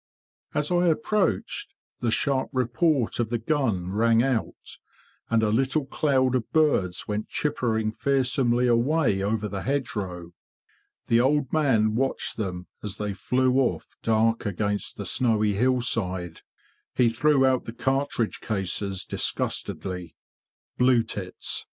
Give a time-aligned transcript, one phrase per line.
[0.55, 4.79] As I approached, the sharp report of the gun rang out,
[5.29, 10.33] and a little cloud of birds went chippering fearsomely away over the hedgerow.
[11.05, 16.41] The old man watched them as they flew off dark against the snowy hillside.
[16.95, 20.15] He threw out the cartridge cases disgustedly.
[20.45, 21.67] '* Blue tits!